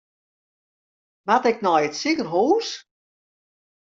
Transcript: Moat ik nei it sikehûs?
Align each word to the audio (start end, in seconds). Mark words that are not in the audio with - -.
Moat 1.27 1.49
ik 1.51 1.59
nei 1.63 1.81
it 1.87 1.95
sikehûs? 2.01 2.69